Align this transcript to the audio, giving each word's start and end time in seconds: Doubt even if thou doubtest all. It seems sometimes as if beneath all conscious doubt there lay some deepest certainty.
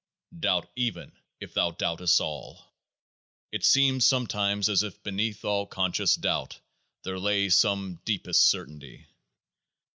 Doubt 0.39 0.67
even 0.75 1.11
if 1.39 1.53
thou 1.53 1.69
doubtest 1.69 2.19
all. 2.21 2.73
It 3.51 3.63
seems 3.63 4.03
sometimes 4.03 4.67
as 4.67 4.81
if 4.81 5.03
beneath 5.03 5.45
all 5.45 5.67
conscious 5.67 6.15
doubt 6.15 6.59
there 7.03 7.19
lay 7.19 7.49
some 7.49 7.99
deepest 8.03 8.47
certainty. 8.49 9.05